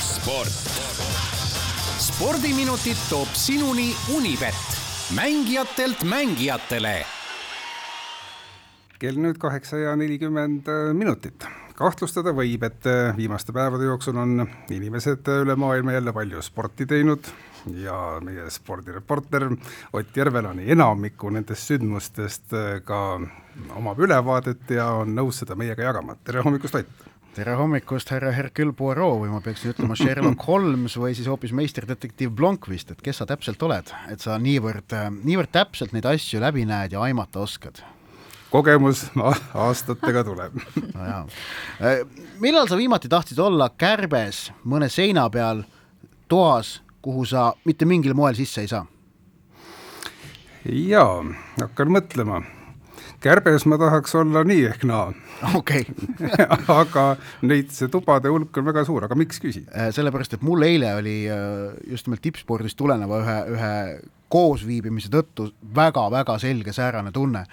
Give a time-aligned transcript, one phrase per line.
[0.00, 0.48] sport.
[1.98, 4.54] spordiminutid toob sinuni Unibet,
[5.14, 7.06] mängijatelt mängijatele.
[8.98, 11.44] kell nüüd kaheksa ja nelikümmend minutit
[11.76, 12.86] kahtlustada võib, et
[13.16, 17.28] viimaste päevade jooksul on inimesed üle maailma jälle palju sporti teinud
[17.76, 19.50] ja meie spordireporter
[19.92, 23.02] Ott Järvelani enamiku nendest sündmustest ka
[23.76, 26.16] omab ülevaadet ja on nõus seda meiega jagama.
[26.24, 27.15] tere hommikust, Ott!
[27.36, 32.30] Tere hommikust, härra Hercule Poirot või ma peaksin ütlema Sherlock Holmes või siis hoopis meisterdetektiiv
[32.36, 36.96] Blomqvist, et kes sa täpselt oled, et sa niivõrd, niivõrd täpselt neid asju läbi näed
[36.96, 37.82] ja aimata oskad?
[38.46, 39.02] kogemus
[39.66, 40.54] aastatega tuleb
[40.94, 41.16] no
[42.40, 45.64] millal sa viimati tahtsid olla kärbes mõne seina peal
[46.30, 48.86] toas, kuhu sa mitte mingil moel sisse ei saa?
[50.64, 51.24] jaa,
[51.60, 52.46] hakkan mõtlema
[53.22, 55.12] kärbes ma tahaks olla nii ehk naa.
[55.54, 55.84] okei
[56.80, 57.06] aga
[57.46, 59.68] neid, see tubade hulk on väga suur, aga miks küsid?
[59.72, 63.72] Äh, sellepärast, et mul eile oli äh, just nimelt tippspordist tuleneva ühe, ühe
[64.28, 67.44] koosviibimise tõttu väga-väga selge säärane tunne.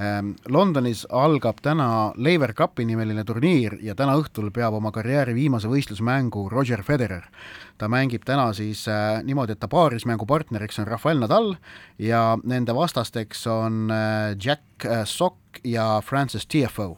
[0.00, 5.68] Ähm, Londonis algab täna Lever Cupi nimeline turniir ja täna õhtul peab oma karjääri viimase
[5.68, 7.26] võistlusmängu Roger Federer.
[7.78, 11.54] ta mängib täna siis äh, niimoodi, et ta paarismängu partneriks on Rafael Nadal
[11.98, 16.96] ja nende vastasteks on äh, Jack äh, Sock ja Francis Tiafoe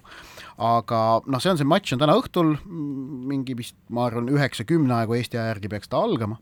[0.59, 5.17] aga noh, see on see matš on täna õhtul, mingi vist ma arvan, üheksa-kümne aegu
[5.19, 6.39] Eesti aja järgi peaks ta algama,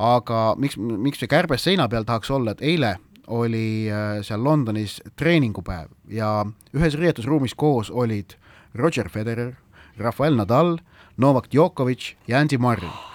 [0.00, 2.96] aga miks, miks see kärbes seina peal tahaks olla, et eile
[3.32, 6.42] oli äh, seal Londonis treeningupäev ja
[6.74, 8.36] ühes riietusruumis koos olid
[8.74, 9.54] Roger Federer,
[9.98, 10.78] Rafael Nadal,
[11.16, 13.11] Novak Djokovic ja Andy Murray.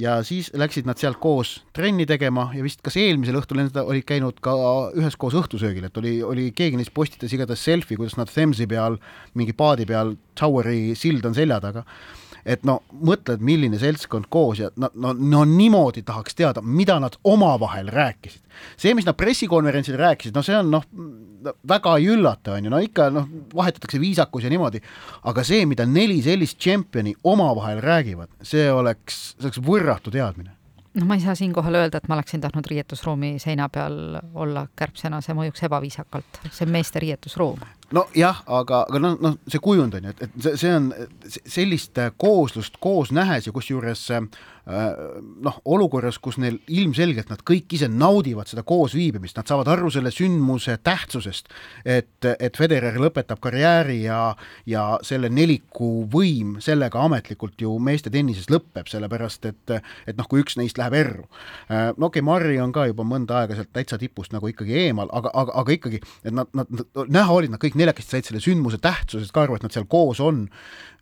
[0.00, 4.06] Ja siis läksid nad sealt koos trenni tegema ja vist kas eelmisel õhtul nad olid
[4.08, 4.54] käinud ka
[4.98, 8.98] üheskoos õhtusöögil, et oli, oli keegi neist postitas igatahes selfie, kuidas nad Themsi peal,
[9.38, 11.84] mingi paadi peal, Toweri sild on selja taga.
[12.42, 17.14] Et no mõtled, milline seltskond koos ja no, no, no niimoodi tahaks teada, mida nad
[17.22, 18.40] omavahel rääkisid.
[18.76, 20.82] see, mis nad pressikonverentsil rääkisid, no see on noh,
[21.68, 24.82] väga ei üllata, on ju, no ikka noh, vahetatakse viisakus ja niimoodi,
[25.30, 30.56] aga see, mida neli sellist tšempioni omavahel räägivad, see oleks, see oleks võrratu teadmine
[30.94, 35.22] noh, ma ei saa siinkohal öelda, et ma oleksin tahtnud riietusruumi seina peal olla kärbsena,
[35.24, 37.62] see mõjuks ebaviisakalt, see on meeste riietusruum.
[37.92, 40.90] Nojah, aga, aga noh, noh, see kujund on ju, et, et see, on
[41.44, 44.26] sellist kooslust koos nähes ja kusjuures äh,
[44.62, 44.92] Äh,
[45.42, 50.12] noh, olukorras, kus neil ilmselgelt nad kõik ise naudivad seda koosviibimist, nad saavad aru selle
[50.14, 51.48] sündmuse tähtsusest,
[51.82, 54.20] et, et Federer lõpetab karjääri ja,
[54.70, 59.72] ja selle neliku võim sellega ametlikult ju meeste tennises lõpeb, sellepärast et,
[60.06, 61.26] et noh, kui üks neist läheb erru.
[61.66, 64.78] Äh, no okei okay,, Marri on ka juba mõnda aega sealt täitsa tipust nagu ikkagi
[64.84, 66.70] eemal, aga, aga, aga ikkagi, et nad, nad,
[67.02, 70.22] näha oli, nad kõik neljakesti said selle sündmuse tähtsusest ka aru, et nad seal koos
[70.24, 70.44] on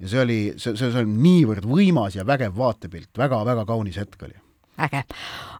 [0.00, 4.00] ja see oli, see, see, see on niivõrd võimas ja vägev vaatepilt väga,, väga-väga kaunis
[4.00, 4.38] hetk oli
[4.80, 5.04] äge.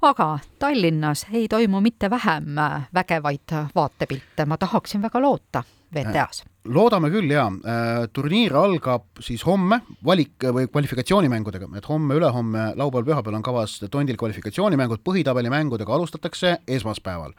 [0.03, 2.57] aga Tallinnas ei toimu mitte vähem
[2.95, 5.63] vägevaid vaatepilte, ma tahaksin väga loota
[5.95, 6.45] VTA-s.
[6.71, 13.45] Loodame küll ja äh, turniir algab siis homme valik- või kvalifikatsioonimängudega, et homme-ülehomme, laupäeval-pühapäeval on
[13.47, 17.33] kavas Tondil kvalifikatsioonimängud, põhitabeli mängudega alustatakse esmaspäeval.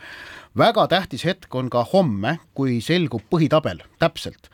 [0.58, 4.50] väga tähtis hetk on ka homme, kui selgub põhitabel täpselt.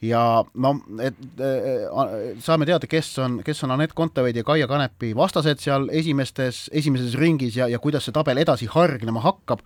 [0.00, 5.14] Ja no, et äh, saame teada, kes on, kes on Anett Kontaveidi ja Kaia Kanepi
[5.16, 9.60] vastased seal esimestes, esimeses ringis ja, ja kuidas see tabel edasi hargnema hakkab.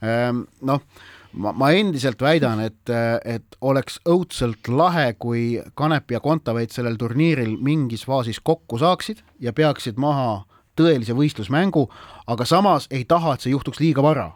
[0.00, 0.84] Noh
[1.32, 2.92] ma, ma endiselt väidan, et,
[3.24, 9.52] et oleks õudselt lahe, kui Kanep ja Kontaveit sellel turniiril mingis faasis kokku saaksid ja
[9.52, 10.44] peaksid maha
[10.78, 11.86] tõelise võistlusmängu,
[12.30, 14.30] aga samas ei taha, et see juhtuks liiga vara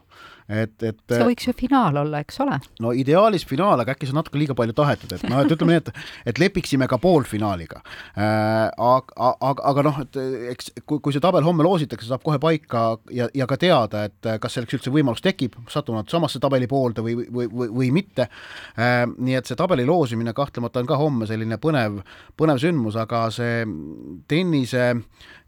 [0.48, 2.58] et, et see võiks ju finaal olla, eks ole?
[2.84, 5.72] no ideaalis finaal, aga äkki see on natuke liiga palju tahetud, et noh, et ütleme
[5.72, 8.68] nii, et et lepiksime ka poolfinaaliga äh,.
[8.68, 10.18] aga, aga, aga noh, et
[10.52, 12.84] eks kui, kui see tabel homme loositakse, saab kohe paika
[13.14, 17.16] ja, ja ka teada, et kas selleks üldse võimalus tekib, satuvad samasse tabeli poolde või,
[17.24, 19.04] või, või, või mitte äh,.
[19.14, 22.02] nii et see tabeli loosimine kahtlemata on ka homme selline põnev,
[22.36, 23.64] põnev sündmus, aga see
[24.28, 24.90] tennise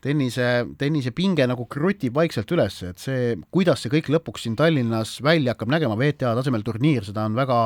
[0.05, 5.19] tennise, tennise pinge nagu krutib vaikselt üles, et see, kuidas see kõik lõpuks siin Tallinnas
[5.25, 7.61] välja hakkab nägema, VTA tasemel turniir, seda on väga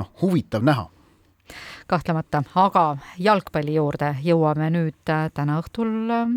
[0.00, 0.88] noh, huvitav näha
[1.88, 2.84] kahtlemata, aga
[3.16, 6.32] jalgpalli juurde jõuame nüüd äh, täna õhtul äh,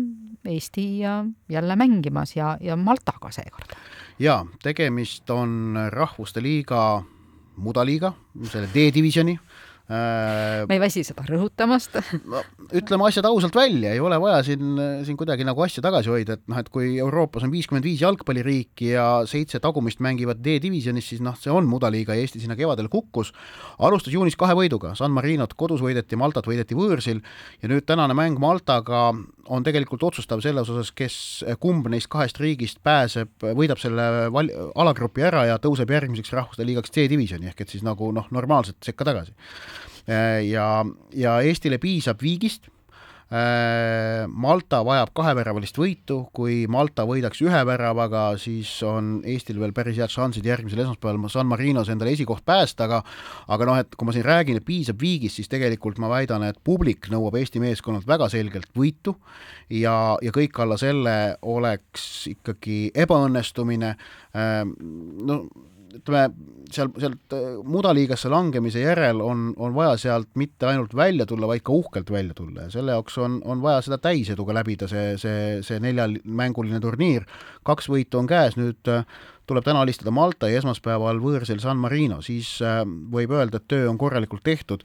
[0.48, 3.76] Eesti äh, jälle mängimas ja, ja Maltaga seekord.
[4.18, 7.02] jaa, tegemist on Rahvuste Liiga
[7.56, 8.14] mudaliiga,
[8.48, 9.36] selle D-divisjoni.
[9.92, 12.40] Me ei väsi seda rõhutamast no
[12.72, 16.44] ütleme asjad ausalt välja, ei ole vaja siin, siin kuidagi nagu asja tagasi hoida, et
[16.48, 21.36] noh, et kui Euroopas on viiskümmend viis jalgpalliriiki ja seitse tagumist mängivad D-divisjonis, siis noh,
[21.38, 23.32] see on mudaliiga ja Eesti sinna kevadel kukkus.
[23.78, 27.20] alustas juunis kahe võiduga, San Marinot kodus võideti, Maltat võideti võõrsil
[27.62, 29.10] ja nüüd tänane mäng Maltaga
[29.52, 31.16] on tegelikult otsustav selles osas, kes,
[31.60, 36.94] kumb neist kahest riigist pääseb, võidab selle val-, alagrupi ära ja tõuseb järgmiseks rahvuste liigaks
[36.94, 39.34] C-divisjoni ehk et siis nagu noh, normaalselt sekka tagasi.
[40.06, 40.68] Ja,
[41.14, 42.70] ja Eestile piisab viigist.
[43.32, 49.96] Äh, Malta vajab kaheväravalist võitu, kui Malta võidaks ühe väravaga, siis on Eestil veel päris
[49.96, 51.30] head šansid järgmisel esmaspäeval.
[51.32, 53.00] San Marinos endale esikoht päästa, aga
[53.56, 56.60] aga noh, et kui ma siin räägin, et piisab viigist, siis tegelikult ma väidan, et
[56.60, 59.16] publik nõuab Eesti meeskonnalt väga selgelt võitu.
[59.72, 63.96] Ja, ja kõik alla selle oleks ikkagi ebaõnnestumine,
[64.36, 64.60] äh,
[65.24, 65.46] no
[65.98, 66.32] ütleme,
[66.72, 71.64] seal, sealt äh, mudaliigasse langemise järel on, on vaja sealt mitte ainult välja tulla, vaid
[71.66, 75.60] ka uhkelt välja tulla ja selle jaoks on, on vaja seda täiseduga läbida, see, see,
[75.66, 77.28] see neljamänguline turniir.
[77.66, 79.04] kaks võitu on käes, nüüd äh,
[79.46, 83.88] tuleb täna alistada Malta ja esmaspäeval võõrsil San Marino, siis äh, võib öelda, et töö
[83.90, 84.82] on korralikult tehtud.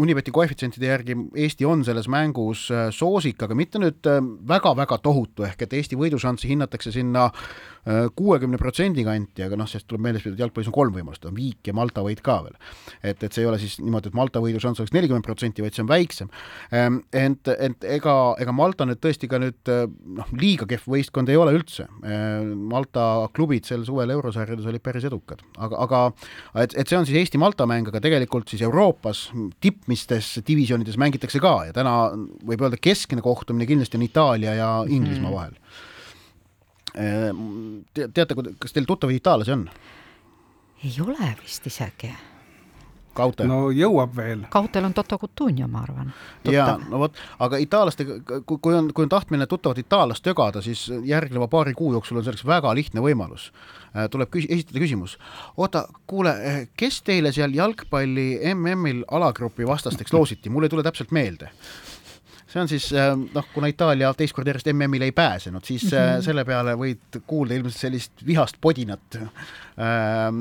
[0.00, 4.06] Unibeti koefitsientide järgi Eesti on selles mängus soosik, aga mitte nüüd
[4.48, 7.28] väga-väga tohutu, ehk et Eesti võidušanssi hinnatakse sinna
[8.18, 11.36] kuuekümne protsendi kanti, aga noh, sest tuleb meeles pidada, et jalgpallis on kolm võimalust, on
[11.36, 12.56] viik ja Malta võit ka veel.
[13.02, 15.76] et, et see ei ole siis niimoodi, et Malta võidu šanss oleks nelikümmend protsenti, vaid
[15.76, 16.32] see on väiksem.
[16.74, 19.70] Ehm, ent, ent ega, ega Malta nüüd tõesti ka nüüd
[20.18, 21.86] noh, liiga kehv võistkond ei ole üldse.
[22.74, 23.06] Malta
[23.56, 26.02] klubid sel suvel eurosarjades olid päris edukad, aga, aga
[26.62, 29.30] et, et see on siis Eesti-Malta mäng, aga tegelikult siis Euroopas
[29.60, 32.12] tippmistes divisjonides mängitakse ka ja täna
[32.44, 35.60] võib öelda, keskne kohtumine kindlasti on Itaalia ja Inglismaa mm vahel
[36.96, 39.66] Ehm, te, teate, kas teil tuttavaid itaallasi on?
[40.84, 42.12] ei ole vist isegi.
[43.16, 43.48] Kautel?
[43.50, 44.44] no jõuab veel.
[44.52, 46.12] Kautel on Toto Cutugno, ma arvan.
[46.44, 51.48] jaa, no vot, aga itaallastega, kui on, kui on tahtmine tuttavat itaallast tögada, siis järgneva
[51.52, 53.50] paari kuu jooksul on selleks väga lihtne võimalus.
[53.96, 55.16] Äh, tuleb küs-, esitada küsimus,
[55.56, 61.14] oota, kuule, eh, kes teile seal jalgpalli MM-il alagrupi vastasteks loositi, mul ei tule täpselt
[61.16, 61.50] meelde
[62.56, 65.98] see on siis äh, noh, kuna Itaalia teist korda järjest MM-ile ei pääsenud, siis mm
[65.98, 66.22] -hmm.
[66.24, 69.18] selle peale võid kuulda ilmselt sellist vihast podinat.
[69.76, 70.32] Äh,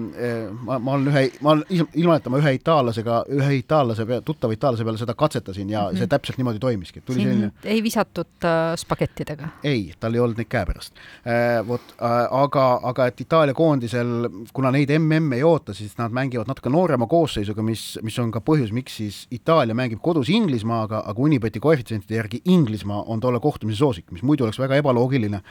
[0.63, 4.85] ma, ma olen ühe, ma olen ilma, et ma ühe itaallasega, ühe itaallase, tuttava itaallase
[4.87, 5.97] peale seda katsetasin ja mm -hmm.
[5.97, 7.01] see täpselt niimoodi toimiski.
[7.01, 7.51] tuli selline.
[7.63, 9.47] ei visatud äh, spagettidega?
[9.63, 10.93] ei, tal ei olnud neid käepärast
[11.27, 11.67] äh,.
[11.67, 16.47] vot äh,, aga, aga et Itaalia koondisel, kuna neid MM-e ei oota, siis nad mängivad
[16.47, 21.21] natuke noorema koosseisuga, mis, mis on ka põhjus, miks siis Itaalia mängib kodus Inglismaaga, aga
[21.21, 25.41] Unibeti koefitsient protsentide järgi Inglismaa on tolle kohtumise soosik, mis muidu oleks väga ebaloogiline.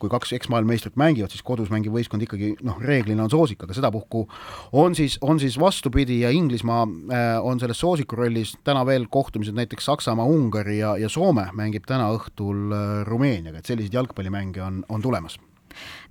[0.00, 4.22] kui kaks eksmaailmameistrit mängivad, siis kodus mängiv võistkond ikkagi noh, reeglina on soosik, aga sedapuhku
[4.72, 9.52] on siis, on siis vastupidi ja Inglismaa äh, on selles soosiku rollis täna veel kohtumised
[9.54, 14.80] näiteks Saksamaa, Ungari ja, ja Soome mängib täna õhtul äh, Rumeeniaga, et selliseid jalgpallimänge on,
[14.88, 15.36] on tulemas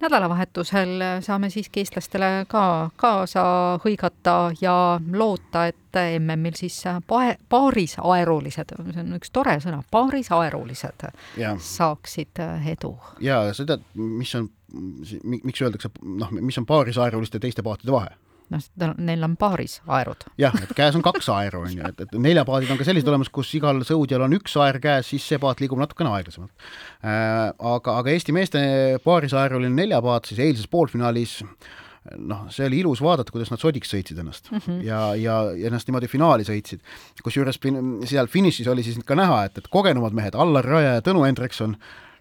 [0.01, 2.63] nädalavahetusel saame siiski eestlastele ka
[2.99, 3.43] kaasa
[3.83, 4.75] hõigata ja
[5.11, 6.77] loota, et MM-il siis
[7.07, 11.09] pae-, paarisaerulised, see on üks tore sõna, paarisaerulised
[11.71, 12.41] saaksid
[12.75, 12.95] edu.
[13.47, 14.49] ja sa tead, mis on,
[15.23, 18.15] miks öeldakse, noh, mis on paarisaeruliste teiste paatide vahe?
[18.53, 20.27] Noh, neil on paaris aerud.
[20.41, 23.31] jah, et käes on kaks aeru, on ju, et, et neljapaadid on ka sellised olemas,
[23.33, 26.53] kus igal sõudjal on üks aer käes, siis see paat liigub natukene aeglasemalt
[27.03, 27.51] äh,.
[27.53, 28.63] aga, aga Eesti meeste
[29.05, 31.39] paarisaeruline neljapaat siis eilses poolfinaalis
[32.17, 34.83] noh, see oli ilus vaadata, kuidas nad sodiks sõitsid ennast mm -hmm.
[34.85, 36.79] ja, ja, ja ennast niimoodi finaali sõitsid.
[37.23, 41.01] kusjuures fin seal finišis oli siis ka näha, et, et kogenumad mehed, Allar Raja ja
[41.01, 41.77] Tõnu Hendrikson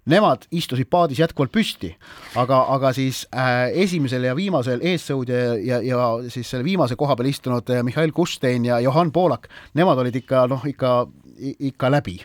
[0.08, 1.92] nemad istusid paadis jätkuvalt püsti,
[2.40, 7.16] aga, aga siis äh, esimesel ja viimasel eessõudja ja, ja, ja siis selle viimase koha
[7.18, 9.48] peal istunud äh, Mihhail Kustein ja Johan Poolak,
[9.78, 10.98] nemad olid ikka noh, ikka
[11.38, 12.16] ikka läbi,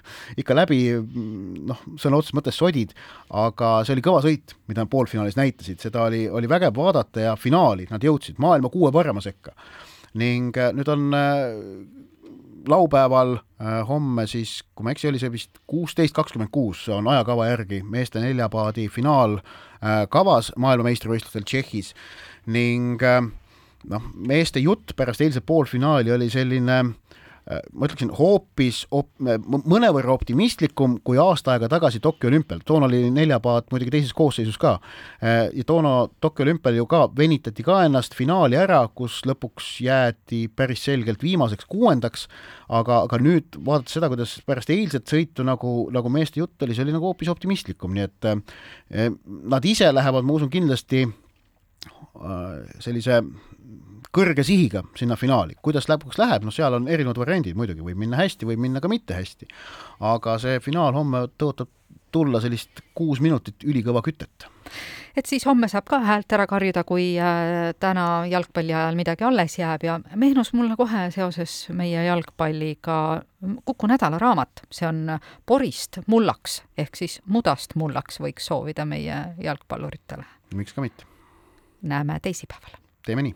[0.41, 0.79] ikka läbi
[1.69, 2.93] noh, sõna otseses mõttes sodid,
[3.29, 7.35] aga see oli kõva sõit, mida nad poolfinaalis näitasid, seda oli, oli vägev vaadata ja
[7.39, 9.53] finaali nad jõudsid maailma kuue parema sekka.
[10.13, 11.53] ning äh, nüüd on äh,
[12.67, 17.07] laupäeval äh, homme siis, kui ma ei eksi, oli see vist kuusteist kakskümmend kuus, on
[17.11, 21.93] ajakava järgi meeste neljapaadi finaal äh, kavas maailmameistrivõistlustel Tšehhis.
[22.53, 23.21] Ning äh,
[23.89, 30.95] noh, meeste jutt pärast eilset poolfinaali oli selline Äh, ma ütleksin hoopis op, mõnevõrra optimistlikum
[31.03, 34.77] kui aasta aega tagasi Tokyo olümpial, toona oli neljapaat muidugi teises koosseisus ka.
[35.19, 40.45] Äh, ja toona Tokyo olümpial ju ka venitati ka ennast finaali ära, kus lõpuks jäeti
[40.47, 42.29] päris selgelt viimaseks kuuendaks,
[42.71, 46.87] aga, aga nüüd vaadates seda, kuidas pärast eilset sõitu nagu, nagu meeste jutt oli, see
[46.87, 49.09] oli nagu hoopis optimistlikum, nii et äh,
[49.51, 51.09] nad ise lähevad, ma usun, kindlasti
[52.79, 53.17] sellise
[54.11, 58.19] kõrge sihiga sinna finaali, kuidas lõpuks läheb, noh, seal on erinevad variandid muidugi, võib minna
[58.19, 59.47] hästi, võib minna ka mitte hästi.
[59.99, 61.71] aga see finaal homme tõotab
[62.13, 64.47] tulla sellist kuus minutit ülikõva kütet
[65.17, 69.57] et siis homme saab ka häält ära karjuda, kui äh, täna jalgpalli ajal midagi alles
[69.59, 72.97] jääb ja meenus mulle kohe seoses meie jalgpalliga
[73.65, 80.23] Kuku nädalaraamat, see on porist mullaks ehk siis mudast mullaks võiks soovida meie jalgpalluritele.
[80.55, 81.03] miks ka mitte.
[81.81, 82.79] näeme teisipäeval.
[83.05, 83.35] teeme nii.